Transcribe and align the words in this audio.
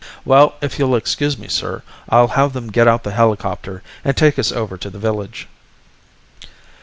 Well, 0.25 0.55
if 0.61 0.79
you'll 0.79 0.95
excuse 0.95 1.37
me, 1.37 1.47
sir, 1.47 1.83
I'll 2.09 2.29
have 2.29 2.53
them 2.53 2.71
get 2.71 2.87
out 2.87 3.03
the 3.03 3.11
helicopter 3.11 3.83
and 4.03 4.17
take 4.17 4.39
us 4.39 4.51
over 4.51 4.75
to 4.75 4.89
the 4.89 4.97
village." 4.97 5.47